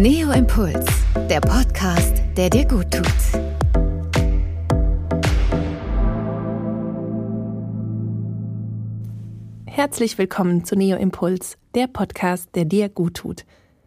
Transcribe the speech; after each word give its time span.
Neo 0.00 0.30
Impuls, 0.30 0.86
der 1.28 1.40
Podcast, 1.40 2.22
der 2.36 2.50
dir 2.50 2.64
gut 2.68 2.88
tut. 2.92 3.04
Herzlich 9.66 10.16
willkommen 10.16 10.64
zu 10.64 10.76
Neo 10.76 10.96
Impuls, 10.96 11.58
der 11.74 11.88
Podcast, 11.88 12.50
der 12.54 12.64
dir 12.64 12.88
gut 12.88 13.14
tut. 13.14 13.44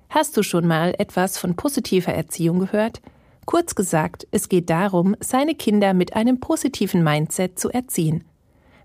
Hast 0.09 0.35
du 0.35 0.43
schon 0.43 0.67
mal 0.67 0.93
etwas 0.97 1.37
von 1.37 1.55
positiver 1.55 2.11
Erziehung 2.11 2.59
gehört? 2.59 3.01
Kurz 3.45 3.73
gesagt, 3.73 4.27
es 4.31 4.49
geht 4.49 4.69
darum, 4.69 5.15
seine 5.21 5.55
Kinder 5.55 5.93
mit 5.93 6.17
einem 6.17 6.41
positiven 6.41 7.05
Mindset 7.05 7.57
zu 7.57 7.69
erziehen. 7.69 8.25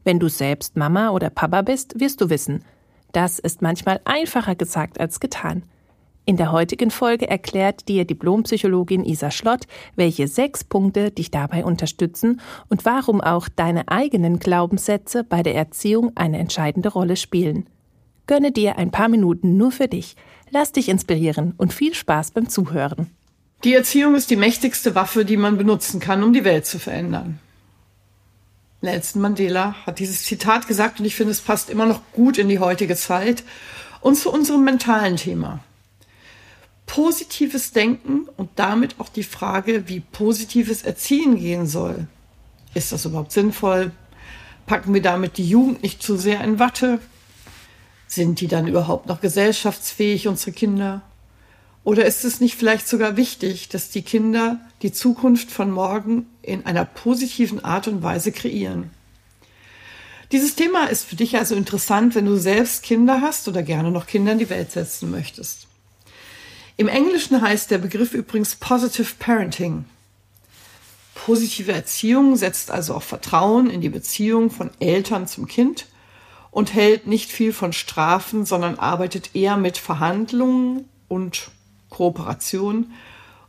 Wenn 0.04 0.20
du 0.20 0.28
selbst 0.28 0.76
Mama 0.76 1.10
oder 1.10 1.30
Papa 1.30 1.62
bist, 1.62 1.98
wirst 1.98 2.20
du 2.20 2.30
wissen, 2.30 2.62
das 3.10 3.40
ist 3.40 3.62
manchmal 3.62 4.00
einfacher 4.04 4.54
gesagt 4.54 5.00
als 5.00 5.18
getan. 5.18 5.64
In 6.28 6.36
der 6.36 6.50
heutigen 6.50 6.90
Folge 6.90 7.28
erklärt 7.30 7.86
dir 7.86 8.04
Diplompsychologin 8.04 9.04
Isa 9.04 9.30
Schlott, 9.30 9.68
welche 9.94 10.26
sechs 10.26 10.64
Punkte 10.64 11.12
dich 11.12 11.30
dabei 11.30 11.64
unterstützen 11.64 12.40
und 12.68 12.84
warum 12.84 13.20
auch 13.20 13.48
deine 13.48 13.86
eigenen 13.86 14.40
Glaubenssätze 14.40 15.22
bei 15.22 15.44
der 15.44 15.54
Erziehung 15.54 16.10
eine 16.16 16.38
entscheidende 16.38 16.88
Rolle 16.88 17.14
spielen. 17.14 17.68
Gönne 18.26 18.50
dir 18.50 18.76
ein 18.76 18.90
paar 18.90 19.08
Minuten 19.08 19.56
nur 19.56 19.70
für 19.70 19.86
dich, 19.86 20.16
lass 20.50 20.72
dich 20.72 20.88
inspirieren 20.88 21.54
und 21.58 21.72
viel 21.72 21.94
Spaß 21.94 22.32
beim 22.32 22.48
Zuhören. 22.48 23.08
Die 23.62 23.74
Erziehung 23.74 24.16
ist 24.16 24.28
die 24.28 24.34
mächtigste 24.34 24.96
Waffe, 24.96 25.24
die 25.24 25.36
man 25.36 25.56
benutzen 25.56 26.00
kann, 26.00 26.24
um 26.24 26.32
die 26.32 26.44
Welt 26.44 26.66
zu 26.66 26.80
verändern. 26.80 27.38
Nelson 28.80 29.22
Mandela 29.22 29.76
hat 29.86 30.00
dieses 30.00 30.24
Zitat 30.24 30.66
gesagt 30.66 30.98
und 30.98 31.06
ich 31.06 31.14
finde, 31.14 31.30
es 31.30 31.40
passt 31.40 31.70
immer 31.70 31.86
noch 31.86 32.00
gut 32.12 32.36
in 32.36 32.48
die 32.48 32.58
heutige 32.58 32.96
Zeit 32.96 33.44
und 34.00 34.16
zu 34.16 34.32
unserem 34.32 34.64
mentalen 34.64 35.14
Thema. 35.14 35.60
Positives 36.86 37.72
Denken 37.72 38.28
und 38.36 38.50
damit 38.56 38.98
auch 38.98 39.08
die 39.08 39.24
Frage, 39.24 39.88
wie 39.88 40.00
positives 40.00 40.82
Erziehen 40.82 41.36
gehen 41.36 41.66
soll. 41.66 42.06
Ist 42.74 42.92
das 42.92 43.04
überhaupt 43.04 43.32
sinnvoll? 43.32 43.90
Packen 44.66 44.94
wir 44.94 45.02
damit 45.02 45.36
die 45.36 45.48
Jugend 45.48 45.82
nicht 45.82 46.02
zu 46.02 46.16
sehr 46.16 46.42
in 46.42 46.58
Watte? 46.58 47.00
Sind 48.06 48.40
die 48.40 48.48
dann 48.48 48.66
überhaupt 48.66 49.06
noch 49.06 49.20
gesellschaftsfähig, 49.20 50.28
unsere 50.28 50.52
Kinder? 50.52 51.02
Oder 51.84 52.04
ist 52.04 52.24
es 52.24 52.40
nicht 52.40 52.56
vielleicht 52.56 52.88
sogar 52.88 53.16
wichtig, 53.16 53.68
dass 53.68 53.90
die 53.90 54.02
Kinder 54.02 54.60
die 54.82 54.92
Zukunft 54.92 55.50
von 55.50 55.70
morgen 55.70 56.26
in 56.42 56.66
einer 56.66 56.84
positiven 56.84 57.64
Art 57.64 57.86
und 57.88 58.02
Weise 58.02 58.32
kreieren? 58.32 58.90
Dieses 60.32 60.56
Thema 60.56 60.86
ist 60.86 61.04
für 61.04 61.14
dich 61.14 61.36
also 61.36 61.54
interessant, 61.54 62.16
wenn 62.16 62.26
du 62.26 62.36
selbst 62.36 62.82
Kinder 62.82 63.20
hast 63.20 63.46
oder 63.46 63.62
gerne 63.62 63.92
noch 63.92 64.06
Kinder 64.08 64.32
in 64.32 64.38
die 64.38 64.50
Welt 64.50 64.72
setzen 64.72 65.10
möchtest. 65.10 65.65
Im 66.78 66.88
Englischen 66.88 67.40
heißt 67.40 67.70
der 67.70 67.78
Begriff 67.78 68.12
übrigens 68.12 68.56
Positive 68.56 69.14
Parenting. 69.18 69.86
Positive 71.14 71.72
Erziehung 71.72 72.36
setzt 72.36 72.70
also 72.70 72.94
auf 72.94 73.04
Vertrauen 73.04 73.70
in 73.70 73.80
die 73.80 73.88
Beziehung 73.88 74.50
von 74.50 74.70
Eltern 74.78 75.26
zum 75.26 75.48
Kind 75.48 75.86
und 76.50 76.74
hält 76.74 77.06
nicht 77.06 77.32
viel 77.32 77.54
von 77.54 77.72
Strafen, 77.72 78.44
sondern 78.44 78.78
arbeitet 78.78 79.34
eher 79.34 79.56
mit 79.56 79.78
Verhandlungen 79.78 80.86
und 81.08 81.50
Kooperation. 81.88 82.92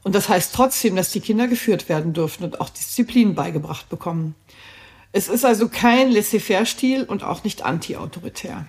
Und 0.03 0.15
das 0.15 0.29
heißt 0.29 0.55
trotzdem, 0.55 0.95
dass 0.95 1.11
die 1.11 1.19
Kinder 1.19 1.47
geführt 1.47 1.89
werden 1.89 2.13
dürfen 2.13 2.45
und 2.45 2.61
auch 2.61 2.69
Disziplin 2.69 3.35
beigebracht 3.35 3.89
bekommen. 3.89 4.35
Es 5.11 5.27
ist 5.27 5.43
also 5.43 5.67
kein 5.67 6.11
Laissez-faire-Stil 6.11 7.03
und 7.03 7.23
auch 7.23 7.43
nicht 7.43 7.63
anti-autoritär. 7.63 8.65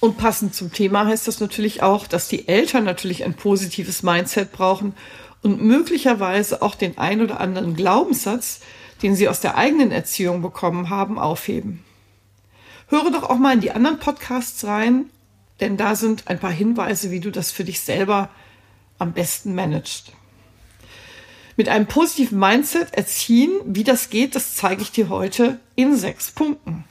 Und 0.00 0.18
passend 0.18 0.54
zum 0.54 0.72
Thema 0.72 1.06
heißt 1.06 1.26
das 1.26 1.40
natürlich 1.40 1.82
auch, 1.82 2.06
dass 2.06 2.28
die 2.28 2.48
Eltern 2.48 2.84
natürlich 2.84 3.24
ein 3.24 3.34
positives 3.34 4.02
Mindset 4.02 4.52
brauchen 4.52 4.94
und 5.42 5.62
möglicherweise 5.62 6.62
auch 6.62 6.74
den 6.74 6.98
ein 6.98 7.22
oder 7.22 7.40
anderen 7.40 7.74
Glaubenssatz, 7.74 8.60
den 9.02 9.16
sie 9.16 9.28
aus 9.28 9.40
der 9.40 9.56
eigenen 9.56 9.92
Erziehung 9.92 10.42
bekommen 10.42 10.90
haben, 10.90 11.18
aufheben. 11.18 11.84
Höre 12.88 13.10
doch 13.10 13.24
auch 13.24 13.36
mal 13.36 13.54
in 13.54 13.60
die 13.60 13.72
anderen 13.72 13.98
Podcasts 13.98 14.64
rein 14.64 15.10
denn 15.60 15.76
da 15.76 15.94
sind 15.94 16.28
ein 16.28 16.38
paar 16.38 16.52
Hinweise, 16.52 17.10
wie 17.10 17.20
du 17.20 17.30
das 17.30 17.50
für 17.50 17.64
dich 17.64 17.80
selber 17.80 18.28
am 18.98 19.12
besten 19.12 19.54
managst. 19.54 20.12
Mit 21.56 21.68
einem 21.68 21.86
positiven 21.86 22.38
Mindset 22.38 22.92
erziehen, 22.94 23.52
wie 23.64 23.84
das 23.84 24.10
geht, 24.10 24.34
das 24.34 24.54
zeige 24.54 24.82
ich 24.82 24.92
dir 24.92 25.08
heute 25.08 25.58
in 25.74 25.96
sechs 25.96 26.30
Punkten. 26.30 26.84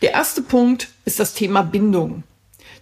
Der 0.00 0.12
erste 0.12 0.42
Punkt 0.42 0.88
ist 1.04 1.18
das 1.18 1.34
Thema 1.34 1.62
Bindung. 1.62 2.22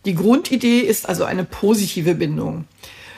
Die 0.04 0.14
Grundidee 0.14 0.80
ist 0.80 1.08
also 1.08 1.24
eine 1.24 1.44
positive 1.44 2.14
Bindung. 2.14 2.66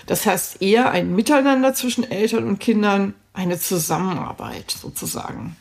Das 0.06 0.24
heißt 0.24 0.62
eher 0.62 0.90
ein 0.90 1.14
Miteinander 1.14 1.74
zwischen 1.74 2.10
Eltern 2.10 2.44
und 2.44 2.60
Kindern, 2.60 3.14
eine 3.34 3.58
Zusammenarbeit 3.58 4.70
sozusagen. 4.70 5.56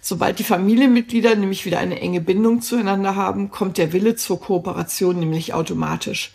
Sobald 0.00 0.38
die 0.38 0.44
Familienmitglieder 0.44 1.34
nämlich 1.34 1.64
wieder 1.64 1.78
eine 1.78 1.98
enge 1.98 2.20
Bindung 2.20 2.60
zueinander 2.60 3.16
haben, 3.16 3.50
kommt 3.50 3.78
der 3.78 3.94
Wille 3.94 4.14
zur 4.16 4.38
Kooperation 4.38 5.18
nämlich 5.18 5.54
automatisch 5.54 6.32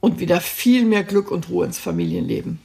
und 0.00 0.18
wieder 0.18 0.40
viel 0.40 0.84
mehr 0.84 1.04
Glück 1.04 1.30
und 1.30 1.48
Ruhe 1.48 1.64
ins 1.64 1.78
Familienleben. 1.78 2.58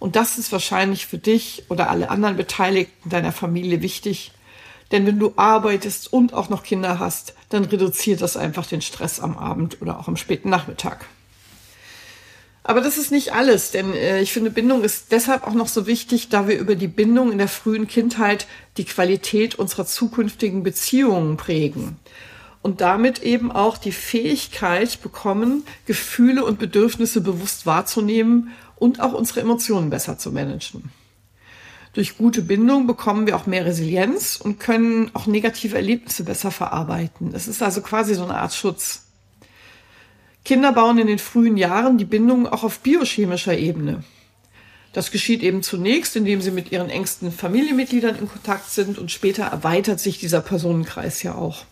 Und 0.00 0.16
das 0.16 0.36
ist 0.36 0.50
wahrscheinlich 0.50 1.06
für 1.06 1.18
dich 1.18 1.62
oder 1.68 1.88
alle 1.88 2.10
anderen 2.10 2.36
Beteiligten 2.36 3.08
deiner 3.08 3.30
Familie 3.30 3.82
wichtig. 3.82 4.32
Denn 4.92 5.06
wenn 5.06 5.18
du 5.18 5.32
arbeitest 5.36 6.12
und 6.12 6.34
auch 6.34 6.50
noch 6.50 6.62
Kinder 6.62 6.98
hast, 6.98 7.34
dann 7.48 7.64
reduziert 7.64 8.20
das 8.20 8.36
einfach 8.36 8.66
den 8.66 8.82
Stress 8.82 9.20
am 9.20 9.36
Abend 9.36 9.80
oder 9.80 9.98
auch 9.98 10.06
am 10.06 10.16
späten 10.16 10.50
Nachmittag. 10.50 11.06
Aber 12.64 12.80
das 12.80 12.96
ist 12.96 13.10
nicht 13.10 13.32
alles, 13.32 13.72
denn 13.72 13.92
äh, 13.92 14.20
ich 14.20 14.32
finde, 14.32 14.50
Bindung 14.50 14.84
ist 14.84 15.10
deshalb 15.10 15.46
auch 15.46 15.54
noch 15.54 15.66
so 15.66 15.86
wichtig, 15.86 16.28
da 16.28 16.46
wir 16.46 16.58
über 16.58 16.76
die 16.76 16.86
Bindung 16.88 17.32
in 17.32 17.38
der 17.38 17.48
frühen 17.48 17.88
Kindheit 17.88 18.46
die 18.76 18.84
Qualität 18.84 19.56
unserer 19.56 19.84
zukünftigen 19.84 20.62
Beziehungen 20.62 21.36
prägen 21.36 21.96
und 22.62 22.80
damit 22.80 23.22
eben 23.22 23.50
auch 23.50 23.78
die 23.78 23.90
Fähigkeit 23.90 25.02
bekommen, 25.02 25.64
Gefühle 25.86 26.44
und 26.44 26.60
Bedürfnisse 26.60 27.20
bewusst 27.20 27.66
wahrzunehmen 27.66 28.52
und 28.76 29.00
auch 29.00 29.12
unsere 29.12 29.40
Emotionen 29.40 29.90
besser 29.90 30.18
zu 30.18 30.30
managen. 30.30 30.92
Durch 31.92 32.16
gute 32.16 32.40
Bindung 32.40 32.86
bekommen 32.86 33.26
wir 33.26 33.36
auch 33.36 33.46
mehr 33.46 33.66
Resilienz 33.66 34.36
und 34.36 34.58
können 34.58 35.10
auch 35.14 35.26
negative 35.26 35.76
Erlebnisse 35.76 36.24
besser 36.24 36.50
verarbeiten. 36.50 37.34
Es 37.34 37.48
ist 37.48 37.62
also 37.62 37.82
quasi 37.82 38.14
so 38.14 38.24
eine 38.24 38.36
Art 38.36 38.54
Schutz. 38.54 39.06
Kinder 40.44 40.72
bauen 40.72 40.98
in 40.98 41.06
den 41.06 41.18
frühen 41.18 41.56
Jahren 41.56 41.98
die 41.98 42.06
Bindung 42.06 42.46
auch 42.46 42.64
auf 42.64 42.80
biochemischer 42.80 43.56
Ebene. 43.56 44.02
Das 44.94 45.10
geschieht 45.10 45.42
eben 45.42 45.62
zunächst, 45.62 46.16
indem 46.16 46.42
sie 46.42 46.50
mit 46.50 46.72
ihren 46.72 46.90
engsten 46.90 47.30
Familienmitgliedern 47.30 48.16
in 48.16 48.28
Kontakt 48.28 48.70
sind 48.70 48.98
und 48.98 49.10
später 49.10 49.44
erweitert 49.44 50.00
sich 50.00 50.18
dieser 50.18 50.40
Personenkreis 50.40 51.22
ja 51.22 51.34
auch. 51.34 51.64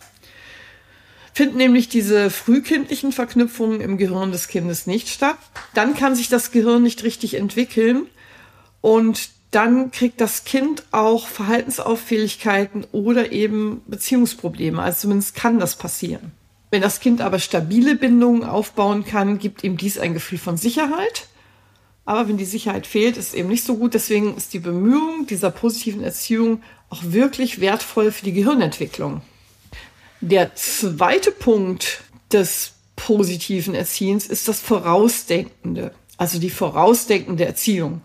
Finden 1.33 1.57
nämlich 1.57 1.87
diese 1.87 2.29
frühkindlichen 2.29 3.11
Verknüpfungen 3.11 3.81
im 3.81 3.97
Gehirn 3.97 4.31
des 4.31 4.47
Kindes 4.47 4.85
nicht 4.85 5.07
statt, 5.09 5.37
dann 5.73 5.95
kann 5.95 6.15
sich 6.15 6.29
das 6.29 6.51
Gehirn 6.51 6.83
nicht 6.83 7.03
richtig 7.03 7.35
entwickeln 7.35 8.07
und 8.81 9.29
dann 9.51 9.91
kriegt 9.91 10.21
das 10.21 10.45
Kind 10.45 10.83
auch 10.91 11.27
Verhaltensauffälligkeiten 11.27 12.85
oder 12.93 13.31
eben 13.33 13.81
Beziehungsprobleme. 13.85 14.81
Also 14.81 15.01
zumindest 15.01 15.35
kann 15.35 15.59
das 15.59 15.75
passieren. 15.75 16.31
Wenn 16.71 16.81
das 16.81 17.01
Kind 17.01 17.19
aber 17.19 17.39
stabile 17.39 17.95
Bindungen 17.95 18.45
aufbauen 18.45 19.03
kann, 19.03 19.39
gibt 19.39 19.63
ihm 19.65 19.75
dies 19.75 19.99
ein 19.99 20.13
Gefühl 20.13 20.37
von 20.37 20.55
Sicherheit. 20.55 21.27
Aber 22.05 22.29
wenn 22.29 22.37
die 22.37 22.45
Sicherheit 22.45 22.87
fehlt, 22.87 23.17
ist 23.17 23.29
es 23.29 23.33
eben 23.33 23.49
nicht 23.49 23.65
so 23.65 23.75
gut. 23.75 23.93
Deswegen 23.93 24.35
ist 24.37 24.53
die 24.53 24.59
Bemühung 24.59 25.27
dieser 25.27 25.51
positiven 25.51 26.01
Erziehung 26.01 26.63
auch 26.89 27.03
wirklich 27.03 27.59
wertvoll 27.59 28.11
für 28.11 28.23
die 28.23 28.33
Gehirnentwicklung. 28.33 29.21
Der 30.21 30.55
zweite 30.55 31.31
Punkt 31.31 32.01
des 32.31 32.73
positiven 32.95 33.75
Erziehens 33.75 34.27
ist 34.27 34.47
das 34.47 34.61
Vorausdenkende, 34.61 35.93
also 36.17 36.39
die 36.39 36.49
vorausdenkende 36.49 37.45
Erziehung. 37.45 38.01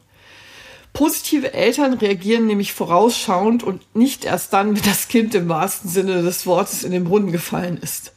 Positive 0.96 1.52
Eltern 1.52 1.92
reagieren 1.92 2.46
nämlich 2.46 2.72
vorausschauend 2.72 3.62
und 3.62 3.94
nicht 3.94 4.24
erst 4.24 4.54
dann, 4.54 4.74
wenn 4.74 4.82
das 4.82 5.08
Kind 5.08 5.34
im 5.34 5.46
wahrsten 5.46 5.90
Sinne 5.90 6.22
des 6.22 6.46
Wortes 6.46 6.84
in 6.84 6.90
den 6.90 7.04
Brunnen 7.04 7.32
gefallen 7.32 7.76
ist. 7.76 8.14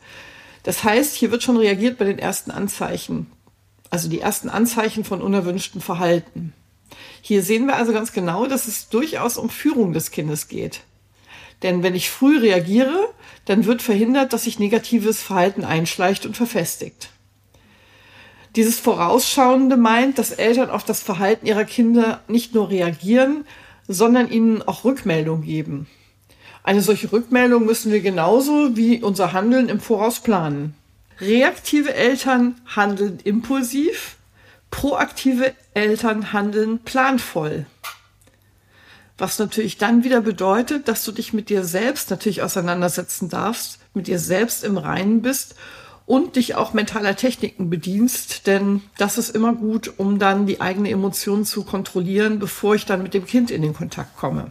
Das 0.63 0.85
heißt, 0.85 1.13
hier 1.13 1.29
wird 1.29 1.43
schon 1.43 1.57
reagiert 1.57 1.97
bei 1.97 2.05
den 2.05 2.19
ersten 2.19 2.51
Anzeichen, 2.51 3.29
also 3.89 4.07
die 4.07 4.21
ersten 4.21 4.47
Anzeichen 4.47 5.03
von 5.03 5.21
unerwünschtem 5.21 5.81
Verhalten. 5.81 6.53
Hier 7.21 7.43
sehen 7.43 7.65
wir 7.65 7.75
also 7.75 7.91
ganz 7.91 8.13
genau, 8.13 8.45
dass 8.45 8.69
es 8.69 8.87
durchaus 8.87 9.37
um 9.37 9.49
Führung 9.49 9.91
des 9.91 10.11
Kindes 10.11 10.47
geht. 10.47 10.79
Denn 11.63 11.83
wenn 11.83 11.95
ich 11.95 12.09
früh 12.09 12.39
reagiere, 12.39 13.09
dann 13.43 13.65
wird 13.65 13.81
verhindert, 13.81 14.31
dass 14.31 14.45
sich 14.45 14.57
negatives 14.57 15.21
Verhalten 15.21 15.65
einschleicht 15.65 16.25
und 16.25 16.37
verfestigt. 16.37 17.09
Dieses 18.56 18.80
Vorausschauende 18.80 19.78
meint, 19.78 20.18
dass 20.18 20.31
Eltern 20.31 20.69
auf 20.69 20.84
das 20.84 21.01
Verhalten 21.01 21.46
ihrer 21.46 21.66
Kinder 21.66 22.22
nicht 22.28 22.56
nur 22.56 22.69
reagieren, 22.69 23.46
sondern 23.88 24.30
ihnen 24.30 24.62
auch 24.62 24.84
Rückmeldung 24.84 25.44
geben. 25.44 25.88
Eine 26.63 26.81
solche 26.81 27.12
Rückmeldung 27.12 27.66
müssen 27.66 27.92
wir 27.92 28.01
genauso 28.01 28.75
wie 28.75 29.01
unser 29.01 29.34
Handeln 29.34 29.69
im 29.69 29.80
Voraus 29.80 30.19
planen. 30.19 30.75
Reaktive 31.19 31.94
Eltern 31.94 32.56
handeln 32.75 33.19
impulsiv, 33.24 34.18
Proaktive 34.72 35.54
Eltern 35.74 36.31
handeln 36.31 36.80
planvoll. 36.80 37.66
Was 39.18 39.40
natürlich 39.40 39.78
dann 39.78 40.04
wieder 40.04 40.22
bedeutet, 40.22 40.88
dass 40.88 41.04
du 41.04 41.12
dich 41.12 41.34
mit 41.34 41.50
dir 41.50 41.66
selbst 41.66 42.10
natürlich 42.10 42.42
auseinandersetzen 42.42 43.30
darfst, 43.30 43.80
mit 43.94 44.07
dir 44.07 44.19
selbst 44.19 44.63
im 44.63 44.78
Reinen 44.78 45.22
bist 45.22 45.56
und 46.09 46.38
dich 46.38 46.56
auch 46.56 46.73
mentaler 46.73 47.15
Techniken 47.15 47.69
bedienst, 47.69 48.47
denn 48.47 48.81
das 48.97 49.19
ist 49.19 49.29
immer 49.29 49.53
gut, 49.53 49.94
um 49.97 50.17
dann 50.17 50.47
die 50.47 50.59
eigene 50.59 50.89
Emotion 50.89 51.45
zu 51.45 51.63
kontrollieren, 51.63 52.39
bevor 52.39 52.73
ich 52.73 52.88
dann 52.88 53.03
mit 53.03 53.13
dem 53.13 53.27
Kind 53.27 53.51
in 53.51 53.61
den 53.61 53.75
Kontakt 53.75 54.17
komme. 54.17 54.47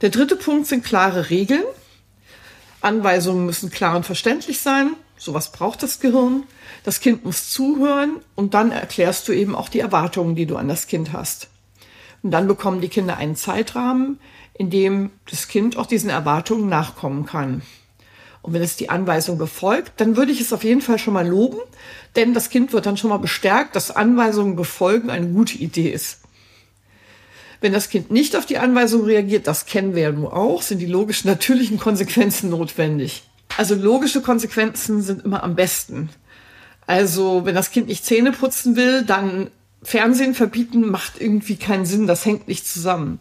Der 0.00 0.10
dritte 0.10 0.36
Punkt 0.36 0.68
sind 0.68 0.84
klare 0.84 1.28
Regeln. 1.28 1.64
Anweisungen 2.82 3.44
müssen 3.44 3.70
klar 3.70 3.96
und 3.96 4.06
verständlich 4.06 4.60
sein. 4.60 4.94
Sowas 5.18 5.50
braucht 5.50 5.82
das 5.82 5.98
Gehirn. 5.98 6.44
Das 6.84 7.00
Kind 7.00 7.24
muss 7.24 7.50
zuhören 7.50 8.20
und 8.36 8.54
dann 8.54 8.70
erklärst 8.70 9.26
du 9.26 9.32
eben 9.32 9.56
auch 9.56 9.68
die 9.68 9.80
Erwartungen, 9.80 10.36
die 10.36 10.46
du 10.46 10.54
an 10.54 10.68
das 10.68 10.86
Kind 10.86 11.12
hast. 11.12 11.48
Und 12.22 12.30
dann 12.30 12.46
bekommen 12.46 12.80
die 12.80 12.88
Kinder 12.88 13.16
einen 13.16 13.34
Zeitrahmen, 13.34 14.20
in 14.54 14.70
dem 14.70 15.10
das 15.28 15.48
Kind 15.48 15.76
auch 15.76 15.86
diesen 15.86 16.10
Erwartungen 16.10 16.68
nachkommen 16.68 17.26
kann. 17.26 17.62
Und 18.42 18.52
wenn 18.52 18.62
es 18.62 18.76
die 18.76 18.90
Anweisung 18.90 19.38
befolgt, 19.38 19.92
dann 19.98 20.16
würde 20.16 20.32
ich 20.32 20.40
es 20.40 20.52
auf 20.52 20.64
jeden 20.64 20.80
Fall 20.80 20.98
schon 20.98 21.14
mal 21.14 21.26
loben, 21.26 21.58
denn 22.16 22.34
das 22.34 22.50
Kind 22.50 22.72
wird 22.72 22.86
dann 22.86 22.96
schon 22.96 23.10
mal 23.10 23.18
bestärkt, 23.18 23.76
dass 23.76 23.94
Anweisungen 23.94 24.56
befolgen 24.56 25.10
eine 25.10 25.28
gute 25.28 25.58
Idee 25.58 25.90
ist. 25.90 26.18
Wenn 27.60 27.72
das 27.72 27.88
Kind 27.88 28.10
nicht 28.10 28.34
auf 28.34 28.44
die 28.44 28.58
Anweisung 28.58 29.04
reagiert, 29.04 29.46
das 29.46 29.66
kennen 29.66 29.94
wir 29.94 30.02
ja 30.02 30.12
nur 30.12 30.36
auch, 30.36 30.62
sind 30.62 30.80
die 30.80 30.86
logischen, 30.86 31.28
natürlichen 31.28 31.78
Konsequenzen 31.78 32.50
notwendig. 32.50 33.22
Also 33.56 33.76
logische 33.76 34.20
Konsequenzen 34.20 35.02
sind 35.02 35.24
immer 35.24 35.44
am 35.44 35.54
besten. 35.54 36.10
Also 36.86 37.44
wenn 37.44 37.54
das 37.54 37.70
Kind 37.70 37.86
nicht 37.86 38.04
Zähne 38.04 38.32
putzen 38.32 38.74
will, 38.74 39.04
dann 39.04 39.50
Fernsehen 39.84 40.34
verbieten 40.34 40.90
macht 40.90 41.20
irgendwie 41.20 41.56
keinen 41.56 41.86
Sinn, 41.86 42.08
das 42.08 42.24
hängt 42.24 42.48
nicht 42.48 42.66
zusammen. 42.66 43.20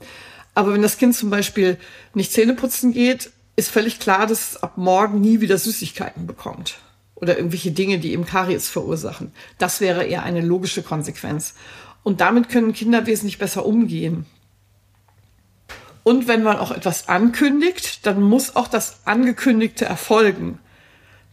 Aber 0.56 0.74
wenn 0.74 0.82
das 0.82 0.98
Kind 0.98 1.16
zum 1.16 1.30
Beispiel 1.30 1.78
nicht 2.16 2.32
Zähne 2.34 2.54
putzen 2.54 2.94
geht, 2.94 3.32
ist 3.56 3.70
völlig 3.70 4.00
klar, 4.00 4.28
dass 4.28 4.52
es 4.52 4.64
ab 4.64 4.78
morgen 4.78 5.22
nie 5.22 5.42
wieder 5.42 5.58
Süßigkeiten 5.58 6.28
bekommt. 6.28 6.78
Oder 7.16 7.38
irgendwelche 7.38 7.72
Dinge, 7.72 8.00
die 8.00 8.14
ihm 8.14 8.26
Karies 8.26 8.70
verursachen. 8.70 9.32
Das 9.58 9.80
wäre 9.80 10.06
eher 10.06 10.24
eine 10.24 10.42
logische 10.42 10.82
Konsequenz. 10.82 11.54
Und 12.04 12.20
damit 12.22 12.50
können 12.50 12.74
Kinder 12.74 13.06
wesentlich 13.06 13.38
besser 13.38 13.66
umgehen. 13.66 14.26
Und 16.04 16.28
wenn 16.28 16.42
man 16.42 16.58
auch 16.58 16.72
etwas 16.72 17.10
ankündigt, 17.10 18.06
dann 18.08 18.22
muss 18.22 18.56
auch 18.56 18.68
das 18.68 19.02
Angekündigte 19.06 19.86
erfolgen. 19.86 20.58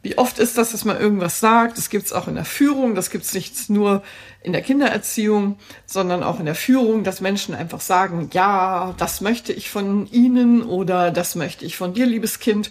Wie 0.00 0.17
oft 0.17 0.39
ist 0.39 0.56
das, 0.56 0.71
dass 0.71 0.85
man 0.85 1.00
irgendwas 1.00 1.41
sagt? 1.41 1.77
Das 1.77 1.91
gibt 1.91 2.06
es 2.06 2.12
auch 2.12 2.29
in 2.29 2.37
der 2.37 2.45
Führung, 2.45 2.95
das 2.95 3.11
gibt 3.11 3.25
es 3.25 3.35
nicht 3.35 3.69
nur 3.69 4.03
in 4.43 4.53
der 4.53 4.62
Kindererziehung, 4.62 5.59
sondern 5.87 6.23
auch 6.23 6.39
in 6.39 6.47
der 6.47 6.55
Führung, 6.55 7.03
dass 7.03 7.21
Menschen 7.21 7.55
einfach 7.55 7.81
sagen, 7.81 8.31
ja, 8.33 8.95
das 8.97 9.21
möchte 9.21 9.53
ich 9.53 9.71
von 9.71 10.06
Ihnen 10.11 10.62
oder 10.62 11.11
das 11.11 11.35
möchte 11.35 11.65
ich 11.65 11.77
von 11.77 11.95
dir, 11.95 12.06
liebes 12.06 12.39
Kind. 12.39 12.71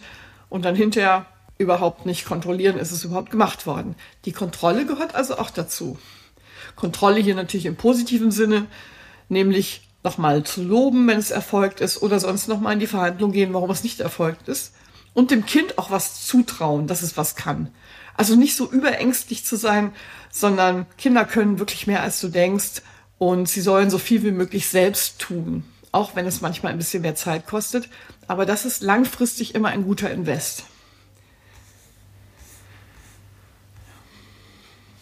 Und 0.50 0.63
dann 0.63 0.75
hinterher 0.75 1.25
überhaupt 1.57 2.06
nicht 2.06 2.25
kontrollieren, 2.25 2.77
ist 2.77 2.91
es 2.91 3.03
überhaupt 3.03 3.31
gemacht 3.31 3.65
worden. 3.65 3.95
Die 4.23 4.31
Kontrolle 4.31 4.85
gehört 4.85 5.13
also 5.13 5.38
auch 5.38 5.50
dazu. 5.50 5.97
Kontrolle 6.77 7.19
hier 7.19 7.35
natürlich 7.35 7.65
im 7.65 7.75
positiven 7.75 8.31
Sinne, 8.31 8.68
nämlich 9.27 9.81
nochmal 10.03 10.44
zu 10.44 10.63
loben, 10.63 11.07
wenn 11.07 11.18
es 11.18 11.31
erfolgt 11.31 11.81
ist, 11.81 12.01
oder 12.01 12.19
sonst 12.19 12.47
nochmal 12.47 12.73
in 12.73 12.80
die 12.80 12.88
Verhandlung 12.88 13.33
gehen, 13.33 13.53
warum 13.53 13.69
es 13.71 13.83
nicht 13.83 14.00
erfolgt 14.00 14.47
ist. 14.47 14.73
Und 15.17 15.31
dem 15.31 15.47
Kind 15.47 15.79
auch 15.79 15.89
was 15.89 16.27
zutrauen, 16.27 16.85
dass 16.85 17.01
es 17.01 17.17
was 17.17 17.35
kann. 17.35 17.73
Also 18.15 18.35
nicht 18.35 18.55
so 18.55 18.69
überängstlich 18.69 19.43
zu 19.43 19.55
sein, 19.55 19.91
sondern 20.29 20.85
Kinder 20.99 21.25
können 21.25 21.57
wirklich 21.57 21.87
mehr, 21.87 22.03
als 22.03 22.21
du 22.21 22.27
denkst. 22.27 22.83
Und 23.17 23.49
sie 23.49 23.61
sollen 23.61 23.89
so 23.89 23.97
viel 23.97 24.21
wie 24.21 24.29
möglich 24.29 24.67
selbst 24.69 25.17
tun. 25.17 25.63
Auch 25.91 26.15
wenn 26.15 26.27
es 26.27 26.41
manchmal 26.41 26.71
ein 26.71 26.77
bisschen 26.77 27.01
mehr 27.01 27.15
Zeit 27.15 27.47
kostet. 27.47 27.89
Aber 28.27 28.45
das 28.45 28.63
ist 28.63 28.83
langfristig 28.83 29.55
immer 29.55 29.69
ein 29.69 29.85
guter 29.85 30.11
Invest. 30.11 30.65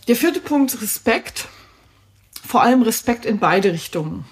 Der 0.07 0.15
vierte 0.15 0.39
Punkt, 0.39 0.81
Respekt 0.81 1.49
vor 2.47 2.61
allem 2.61 2.83
Respekt 2.83 3.25
in 3.25 3.39
beide 3.39 3.73
Richtungen. 3.73 4.23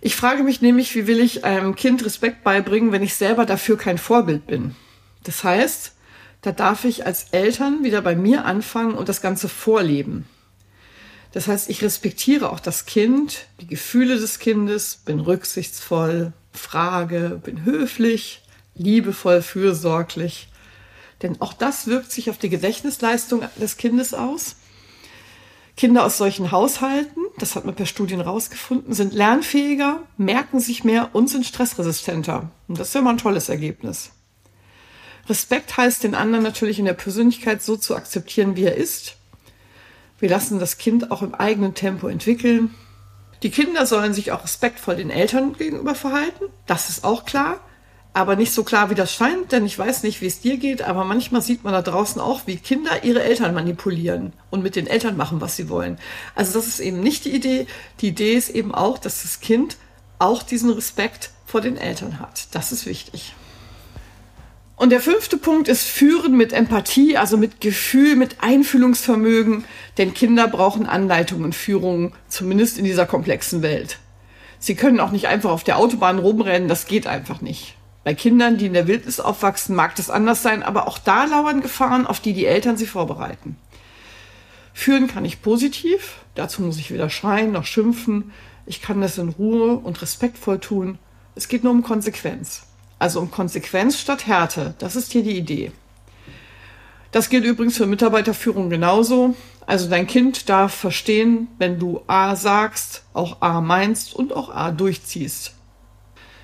Ich 0.00 0.14
frage 0.14 0.44
mich 0.44 0.60
nämlich, 0.60 0.94
wie 0.94 1.06
will 1.06 1.20
ich 1.20 1.44
einem 1.44 1.74
Kind 1.74 2.04
Respekt 2.04 2.44
beibringen, 2.44 2.92
wenn 2.92 3.02
ich 3.02 3.14
selber 3.14 3.46
dafür 3.46 3.76
kein 3.76 3.98
Vorbild 3.98 4.46
bin? 4.46 4.76
Das 5.24 5.42
heißt, 5.42 5.92
da 6.42 6.52
darf 6.52 6.84
ich 6.84 7.04
als 7.04 7.26
Eltern 7.32 7.82
wieder 7.82 8.00
bei 8.00 8.14
mir 8.14 8.44
anfangen 8.44 8.94
und 8.94 9.08
das 9.08 9.20
Ganze 9.20 9.48
vorleben. 9.48 10.26
Das 11.32 11.48
heißt, 11.48 11.68
ich 11.68 11.82
respektiere 11.82 12.50
auch 12.50 12.60
das 12.60 12.86
Kind, 12.86 13.46
die 13.60 13.66
Gefühle 13.66 14.18
des 14.18 14.38
Kindes, 14.38 15.00
bin 15.04 15.20
rücksichtsvoll, 15.20 16.32
frage, 16.52 17.40
bin 17.44 17.64
höflich, 17.64 18.42
liebevoll, 18.74 19.42
fürsorglich. 19.42 20.48
Denn 21.22 21.40
auch 21.40 21.52
das 21.52 21.88
wirkt 21.88 22.12
sich 22.12 22.30
auf 22.30 22.38
die 22.38 22.48
Gedächtnisleistung 22.48 23.42
des 23.60 23.76
Kindes 23.76 24.14
aus. 24.14 24.56
Kinder 25.76 26.04
aus 26.04 26.18
solchen 26.18 26.50
Haushalten, 26.50 27.20
das 27.42 27.56
hat 27.56 27.64
man 27.64 27.74
per 27.74 27.86
Studien 27.86 28.20
rausgefunden, 28.20 28.94
sind 28.94 29.12
lernfähiger, 29.12 30.02
merken 30.16 30.60
sich 30.60 30.84
mehr 30.84 31.10
und 31.14 31.28
sind 31.28 31.46
stressresistenter. 31.46 32.50
Und 32.68 32.78
das 32.78 32.88
ist 32.88 32.94
ja 32.94 33.02
mal 33.02 33.10
ein 33.10 33.18
tolles 33.18 33.48
Ergebnis. 33.48 34.10
Respekt 35.28 35.76
heißt, 35.76 36.04
den 36.04 36.14
anderen 36.14 36.44
natürlich 36.44 36.78
in 36.78 36.84
der 36.84 36.94
Persönlichkeit 36.94 37.62
so 37.62 37.76
zu 37.76 37.94
akzeptieren, 37.96 38.56
wie 38.56 38.64
er 38.64 38.76
ist. 38.76 39.16
Wir 40.18 40.30
lassen 40.30 40.58
das 40.58 40.78
Kind 40.78 41.10
auch 41.10 41.22
im 41.22 41.34
eigenen 41.34 41.74
Tempo 41.74 42.08
entwickeln. 42.08 42.74
Die 43.42 43.50
Kinder 43.50 43.86
sollen 43.86 44.14
sich 44.14 44.32
auch 44.32 44.44
respektvoll 44.44 44.96
den 44.96 45.10
Eltern 45.10 45.52
gegenüber 45.52 45.94
verhalten. 45.94 46.44
Das 46.66 46.88
ist 46.88 47.04
auch 47.04 47.24
klar 47.24 47.60
aber 48.18 48.34
nicht 48.34 48.52
so 48.52 48.64
klar, 48.64 48.90
wie 48.90 48.96
das 48.96 49.12
scheint, 49.12 49.52
denn 49.52 49.64
ich 49.64 49.78
weiß 49.78 50.02
nicht, 50.02 50.20
wie 50.20 50.26
es 50.26 50.40
dir 50.40 50.56
geht, 50.56 50.82
aber 50.82 51.04
manchmal 51.04 51.40
sieht 51.40 51.62
man 51.62 51.72
da 51.72 51.82
draußen 51.82 52.20
auch, 52.20 52.42
wie 52.46 52.56
Kinder 52.56 53.04
ihre 53.04 53.22
Eltern 53.22 53.54
manipulieren 53.54 54.32
und 54.50 54.64
mit 54.64 54.74
den 54.74 54.88
Eltern 54.88 55.16
machen, 55.16 55.40
was 55.40 55.54
sie 55.54 55.68
wollen. 55.68 55.98
Also 56.34 56.58
das 56.58 56.66
ist 56.66 56.80
eben 56.80 57.00
nicht 57.00 57.24
die 57.24 57.34
Idee. 57.34 57.68
Die 58.00 58.08
Idee 58.08 58.34
ist 58.34 58.50
eben 58.50 58.74
auch, 58.74 58.98
dass 58.98 59.22
das 59.22 59.38
Kind 59.38 59.76
auch 60.18 60.42
diesen 60.42 60.70
Respekt 60.70 61.30
vor 61.46 61.60
den 61.60 61.76
Eltern 61.76 62.18
hat. 62.18 62.48
Das 62.50 62.72
ist 62.72 62.86
wichtig. 62.86 63.34
Und 64.74 64.90
der 64.90 65.00
fünfte 65.00 65.36
Punkt 65.36 65.68
ist 65.68 65.84
Führen 65.84 66.36
mit 66.36 66.52
Empathie, 66.52 67.16
also 67.16 67.36
mit 67.36 67.60
Gefühl, 67.60 68.16
mit 68.16 68.42
Einfühlungsvermögen, 68.42 69.64
denn 69.96 70.12
Kinder 70.12 70.48
brauchen 70.48 70.86
Anleitung 70.86 71.44
und 71.44 71.54
Führung, 71.54 72.14
zumindest 72.26 72.78
in 72.78 72.84
dieser 72.84 73.06
komplexen 73.06 73.62
Welt. 73.62 73.98
Sie 74.58 74.74
können 74.74 74.98
auch 74.98 75.12
nicht 75.12 75.28
einfach 75.28 75.50
auf 75.50 75.62
der 75.62 75.78
Autobahn 75.78 76.18
rumrennen, 76.18 76.68
das 76.68 76.86
geht 76.86 77.06
einfach 77.06 77.40
nicht. 77.40 77.77
Bei 78.08 78.14
Kindern, 78.14 78.56
die 78.56 78.64
in 78.64 78.72
der 78.72 78.86
Wildnis 78.86 79.20
aufwachsen, 79.20 79.76
mag 79.76 79.94
das 79.96 80.08
anders 80.08 80.42
sein, 80.42 80.62
aber 80.62 80.88
auch 80.88 80.96
da 80.96 81.26
lauern 81.26 81.60
Gefahren, 81.60 82.06
auf 82.06 82.20
die 82.20 82.32
die 82.32 82.46
Eltern 82.46 82.78
sie 82.78 82.86
vorbereiten. 82.86 83.58
Führen 84.72 85.08
kann 85.08 85.26
ich 85.26 85.42
positiv, 85.42 86.14
dazu 86.34 86.62
muss 86.62 86.78
ich 86.78 86.90
weder 86.90 87.10
schreien 87.10 87.52
noch 87.52 87.66
schimpfen. 87.66 88.32
Ich 88.64 88.80
kann 88.80 89.02
das 89.02 89.18
in 89.18 89.28
Ruhe 89.28 89.74
und 89.74 90.00
respektvoll 90.00 90.58
tun. 90.58 90.98
Es 91.34 91.48
geht 91.48 91.64
nur 91.64 91.72
um 91.74 91.82
Konsequenz. 91.82 92.62
Also 92.98 93.20
um 93.20 93.30
Konsequenz 93.30 94.00
statt 94.00 94.26
Härte. 94.26 94.72
Das 94.78 94.96
ist 94.96 95.12
hier 95.12 95.22
die 95.22 95.36
Idee. 95.36 95.70
Das 97.12 97.28
gilt 97.28 97.44
übrigens 97.44 97.76
für 97.76 97.84
Mitarbeiterführung 97.84 98.70
genauso. 98.70 99.36
Also 99.66 99.86
dein 99.90 100.06
Kind 100.06 100.48
darf 100.48 100.72
verstehen, 100.72 101.48
wenn 101.58 101.78
du 101.78 102.00
A 102.06 102.36
sagst, 102.36 103.02
auch 103.12 103.42
A 103.42 103.60
meinst 103.60 104.14
und 104.14 104.32
auch 104.32 104.48
A 104.48 104.70
durchziehst. 104.70 105.57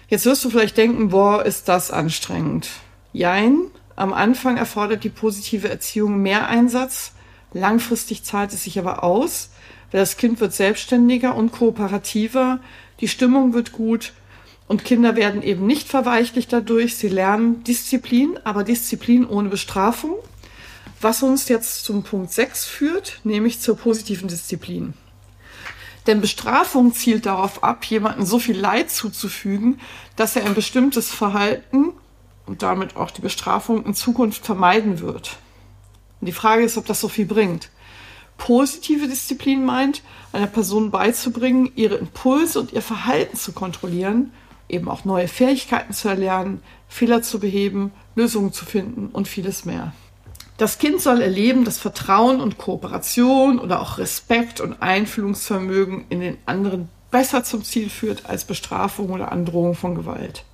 Jetzt 0.08 0.26
wirst 0.26 0.44
du 0.44 0.50
vielleicht 0.50 0.76
denken, 0.76 1.08
boah, 1.08 1.44
ist 1.44 1.68
das 1.68 1.90
anstrengend. 1.90 2.68
Jein, 3.12 3.58
am 3.96 4.12
Anfang 4.12 4.56
erfordert 4.56 5.04
die 5.04 5.08
positive 5.08 5.68
Erziehung 5.68 6.18
mehr 6.18 6.49
Einsatz. 6.49 7.12
Langfristig 7.52 8.25
zahlt 8.25 8.52
es 8.52 8.64
sich 8.64 8.78
aber 8.78 9.04
aus, 9.04 9.50
weil 9.90 10.00
das 10.00 10.16
Kind 10.16 10.40
wird 10.40 10.52
selbstständiger 10.52 11.34
und 11.34 11.52
kooperativer, 11.52 12.61
die 13.00 13.08
Stimmung 13.08 13.54
wird 13.54 13.73
gut 13.73 14.12
und 14.66 14.84
Kinder 14.84 15.14
werden 15.16 15.42
eben 15.42 15.66
nicht 15.66 15.88
verweichlicht 15.88 16.52
dadurch. 16.52 16.96
Sie 16.96 17.08
lernen 17.08 17.62
Disziplin, 17.64 18.38
aber 18.44 18.64
Disziplin 18.64 19.26
ohne 19.26 19.49
Bestrafung. 19.49 20.16
Was 21.00 21.23
uns 21.23 21.49
jetzt 21.49 21.84
zum 21.84 22.02
Punkt 22.02 22.32
6 22.32 22.64
führt, 22.64 23.20
nämlich 23.25 23.61
zur 23.61 23.76
positiven 23.76 24.28
Disziplin. 24.28 24.94
Denn 26.06 26.20
Bestrafung 26.20 26.92
zielt 26.92 27.26
darauf 27.26 27.64
ab, 27.64 27.84
jemandem 27.84 28.26
so 28.26 28.38
viel 28.38 28.58
Leid 28.58 28.90
zuzufügen, 28.90 29.80
dass 30.16 30.37
er 30.37 30.44
ein 30.44 30.54
bestimmtes 30.54 31.11
Verhalten 31.11 31.92
und 32.46 32.62
damit 32.62 32.96
auch 32.96 33.11
die 33.11 33.23
Bestrafung 33.23 33.84
in 33.87 33.94
Zukunft 33.94 34.44
vermeiden 34.44 35.00
wird. 35.00 35.38
Und 36.20 36.26
die 36.26 36.32
Frage 36.32 36.64
ist, 36.64 36.76
ob 36.76 36.87
das 36.87 37.00
so 37.00 37.08
viel 37.08 37.26
bringt. 37.26 37.70
Positive 38.37 39.08
Disziplin 39.08 39.64
meint, 39.64 40.02
einer 40.32 40.46
Person 40.46 40.90
beizubringen, 40.90 41.70
ihre 41.76 41.94
Impulse 41.94 42.61
und 42.61 42.73
ihr 42.73 42.82
Verhalten 42.82 43.37
zu 43.37 43.52
kontrollieren, 43.52 44.32
eben 44.68 44.88
auch 44.88 45.04
neue 45.04 45.28
Fähigkeiten 45.28 45.92
zu 45.92 46.08
erlernen, 46.08 46.62
Fehler 46.88 47.23
zu 47.23 47.38
beheben, 47.38 47.92
Lösungen 48.14 48.52
zu 48.52 48.64
finden 48.64 49.08
und 49.08 49.28
vieles 49.28 49.64
mehr. 49.64 49.92
Das 50.56 50.78
Kind 50.78 51.00
soll 51.00 51.20
erleben, 51.20 51.64
dass 51.64 51.78
Vertrauen 51.78 52.40
und 52.40 52.58
Kooperation 52.58 53.58
oder 53.58 53.80
auch 53.80 53.99
Respekt 53.99 54.61
und 54.61 54.80
Einfühlungsvermögen 54.82 56.04
in 56.11 56.20
den 56.20 56.38
anderen 56.46 56.88
besser 57.11 57.42
zum 57.42 57.64
Ziel 57.64 57.90
führt 57.90 58.26
als 58.26 58.44
Bestrafung 58.44 59.11
oder 59.11 59.32
Androhung 59.32 59.75
von 59.75 59.94
Gewalt. 59.94 60.44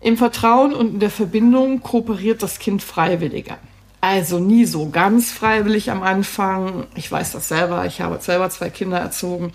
Im 0.00 0.16
Vertrauen 0.16 0.72
und 0.72 0.94
in 0.94 1.00
der 1.00 1.10
Verbindung 1.10 1.82
kooperiert 1.82 2.42
das 2.42 2.58
Kind 2.58 2.82
freiwilliger. 2.82 3.58
Also 4.00 4.38
nie 4.38 4.64
so 4.64 4.88
ganz 4.88 5.30
freiwillig 5.30 5.90
am 5.90 6.02
Anfang. 6.02 6.86
Ich 6.94 7.12
weiß 7.12 7.32
das 7.32 7.48
selber. 7.48 7.84
Ich 7.84 8.00
habe 8.00 8.18
selber 8.20 8.48
zwei 8.48 8.70
Kinder 8.70 8.98
erzogen. 8.98 9.52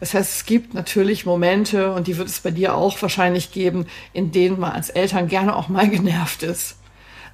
Das 0.00 0.14
heißt, 0.14 0.34
es 0.34 0.46
gibt 0.46 0.74
natürlich 0.74 1.26
Momente, 1.26 1.92
und 1.92 2.08
die 2.08 2.16
wird 2.16 2.26
es 2.26 2.40
bei 2.40 2.50
dir 2.50 2.74
auch 2.74 3.00
wahrscheinlich 3.00 3.52
geben, 3.52 3.86
in 4.12 4.32
denen 4.32 4.58
man 4.58 4.72
als 4.72 4.90
Eltern 4.90 5.28
gerne 5.28 5.54
auch 5.54 5.68
mal 5.68 5.88
genervt 5.88 6.42
ist. 6.42 6.76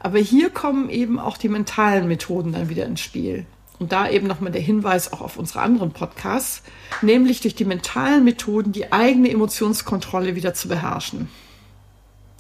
Aber 0.00 0.18
hier 0.18 0.50
kommen 0.50 0.90
eben 0.90 1.18
auch 1.18 1.36
die 1.36 1.48
mentalen 1.48 2.08
Methoden 2.08 2.52
dann 2.52 2.68
wieder 2.68 2.86
ins 2.86 3.00
Spiel. 3.00 3.46
Und 3.78 3.92
da 3.92 4.10
eben 4.10 4.26
nochmal 4.26 4.52
der 4.52 4.60
Hinweis 4.60 5.12
auch 5.12 5.20
auf 5.20 5.36
unsere 5.38 5.60
anderen 5.60 5.92
Podcasts, 5.92 6.62
nämlich 7.00 7.40
durch 7.40 7.54
die 7.54 7.64
mentalen 7.64 8.24
Methoden 8.24 8.72
die 8.72 8.92
eigene 8.92 9.30
Emotionskontrolle 9.30 10.34
wieder 10.34 10.52
zu 10.52 10.68
beherrschen. 10.68 11.28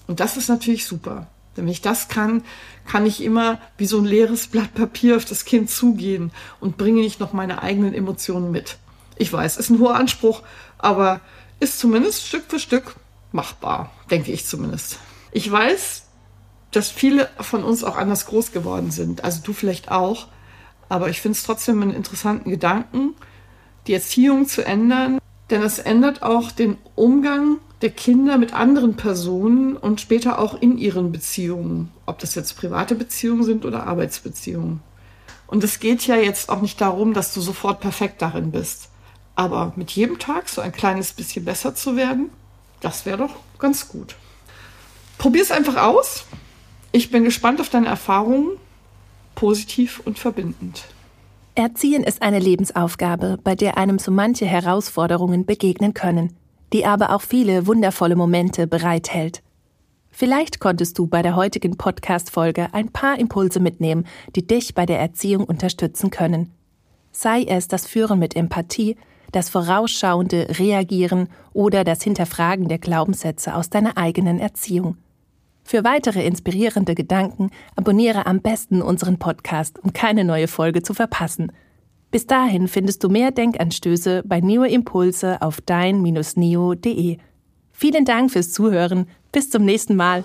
Und 0.06 0.20
das 0.20 0.36
ist 0.36 0.48
natürlich 0.48 0.86
super. 0.86 1.28
Wenn 1.54 1.68
ich 1.68 1.80
das 1.80 2.08
kann, 2.08 2.42
kann 2.86 3.06
ich 3.06 3.22
immer 3.22 3.58
wie 3.76 3.86
so 3.86 3.98
ein 3.98 4.04
leeres 4.04 4.46
Blatt 4.46 4.74
Papier 4.74 5.16
auf 5.16 5.24
das 5.24 5.44
Kind 5.44 5.70
zugehen 5.70 6.30
und 6.60 6.76
bringe 6.76 7.00
nicht 7.00 7.20
noch 7.20 7.32
meine 7.32 7.62
eigenen 7.62 7.94
Emotionen 7.94 8.50
mit. 8.50 8.78
Ich 9.16 9.32
weiß, 9.32 9.56
ist 9.56 9.70
ein 9.70 9.78
hoher 9.78 9.96
Anspruch, 9.96 10.42
aber 10.78 11.20
ist 11.58 11.78
zumindest 11.78 12.26
Stück 12.26 12.44
für 12.48 12.58
Stück 12.58 12.96
machbar, 13.32 13.92
denke 14.10 14.32
ich 14.32 14.46
zumindest. 14.46 14.98
Ich 15.32 15.50
weiß, 15.50 16.04
dass 16.70 16.90
viele 16.90 17.28
von 17.38 17.64
uns 17.64 17.84
auch 17.84 17.96
anders 17.96 18.26
groß 18.26 18.52
geworden 18.52 18.90
sind, 18.90 19.24
also 19.24 19.40
du 19.42 19.52
vielleicht 19.52 19.90
auch, 19.90 20.28
aber 20.88 21.08
ich 21.08 21.20
finde 21.20 21.36
es 21.36 21.44
trotzdem 21.44 21.82
einen 21.82 21.94
interessanten 21.94 22.50
Gedanken, 22.50 23.14
die 23.86 23.94
Erziehung 23.94 24.46
zu 24.46 24.64
ändern, 24.64 25.18
denn 25.50 25.62
es 25.62 25.78
ändert 25.78 26.22
auch 26.22 26.52
den 26.52 26.78
Umgang 26.94 27.58
der 27.82 27.90
Kinder 27.90 28.38
mit 28.38 28.52
anderen 28.52 28.94
Personen 28.96 29.76
und 29.76 30.00
später 30.00 30.38
auch 30.38 30.60
in 30.60 30.76
ihren 30.76 31.12
Beziehungen, 31.12 31.90
ob 32.06 32.18
das 32.18 32.34
jetzt 32.34 32.56
private 32.56 32.94
Beziehungen 32.94 33.42
sind 33.42 33.64
oder 33.64 33.86
Arbeitsbeziehungen. 33.86 34.82
Und 35.46 35.64
es 35.64 35.80
geht 35.80 36.06
ja 36.06 36.16
jetzt 36.16 36.48
auch 36.50 36.60
nicht 36.60 36.80
darum, 36.80 37.14
dass 37.14 37.34
du 37.34 37.40
sofort 37.40 37.80
perfekt 37.80 38.22
darin 38.22 38.52
bist. 38.52 38.90
Aber 39.34 39.72
mit 39.76 39.90
jedem 39.90 40.18
Tag 40.18 40.48
so 40.48 40.60
ein 40.60 40.72
kleines 40.72 41.12
bisschen 41.12 41.44
besser 41.44 41.74
zu 41.74 41.96
werden, 41.96 42.30
das 42.80 43.06
wäre 43.06 43.18
doch 43.18 43.34
ganz 43.58 43.88
gut. 43.88 44.14
Probier 45.18 45.42
es 45.42 45.50
einfach 45.50 45.76
aus. 45.76 46.24
Ich 46.92 47.10
bin 47.10 47.24
gespannt 47.24 47.60
auf 47.60 47.70
deine 47.70 47.86
Erfahrungen, 47.86 48.50
positiv 49.34 50.00
und 50.04 50.18
verbindend. 50.18 50.84
Erziehen 51.54 52.02
ist 52.02 52.22
eine 52.22 52.38
Lebensaufgabe, 52.38 53.38
bei 53.42 53.54
der 53.54 53.76
einem 53.76 53.98
so 53.98 54.10
manche 54.10 54.46
Herausforderungen 54.46 55.46
begegnen 55.46 55.94
können 55.94 56.36
die 56.72 56.86
aber 56.86 57.14
auch 57.14 57.22
viele 57.22 57.66
wundervolle 57.66 58.16
Momente 58.16 58.66
bereithält. 58.66 59.42
Vielleicht 60.10 60.60
konntest 60.60 60.98
du 60.98 61.06
bei 61.06 61.22
der 61.22 61.36
heutigen 61.36 61.76
Podcast-Folge 61.76 62.68
ein 62.72 62.90
paar 62.90 63.18
Impulse 63.18 63.60
mitnehmen, 63.60 64.06
die 64.34 64.46
dich 64.46 64.74
bei 64.74 64.86
der 64.86 64.98
Erziehung 64.98 65.44
unterstützen 65.44 66.10
können. 66.10 66.52
Sei 67.12 67.44
es 67.44 67.68
das 67.68 67.86
Führen 67.86 68.18
mit 68.18 68.36
Empathie, 68.36 68.96
das 69.32 69.48
vorausschauende 69.48 70.58
Reagieren 70.58 71.28
oder 71.52 71.84
das 71.84 72.02
Hinterfragen 72.02 72.68
der 72.68 72.78
Glaubenssätze 72.78 73.54
aus 73.54 73.70
deiner 73.70 73.96
eigenen 73.96 74.40
Erziehung. 74.40 74.96
Für 75.70 75.84
weitere 75.84 76.26
inspirierende 76.26 76.96
Gedanken 76.96 77.50
abonniere 77.76 78.26
am 78.26 78.40
besten 78.40 78.82
unseren 78.82 79.18
Podcast, 79.18 79.78
um 79.78 79.92
keine 79.92 80.24
neue 80.24 80.48
Folge 80.48 80.82
zu 80.82 80.94
verpassen– 80.94 81.52
bis 82.10 82.26
dahin 82.26 82.66
findest 82.66 83.04
du 83.04 83.08
mehr 83.08 83.30
Denkanstöße 83.30 84.24
bei 84.26 84.40
Neo 84.40 84.64
Impulse 84.64 85.40
auf 85.40 85.60
dein-neo.de. 85.60 87.18
Vielen 87.72 88.04
Dank 88.04 88.32
fürs 88.32 88.52
Zuhören. 88.52 89.06
Bis 89.30 89.48
zum 89.48 89.64
nächsten 89.64 89.94
Mal. 89.94 90.24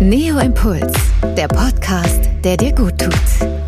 Neo 0.00 0.38
Impuls, 0.38 0.92
der 1.36 1.46
Podcast, 1.46 2.28
der 2.42 2.56
dir 2.56 2.74
gut 2.74 2.98
tut. 2.98 3.67